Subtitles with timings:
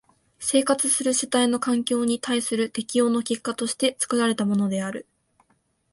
[0.39, 5.05] 生活する主体の環境に対する適応の結果として作られたものである。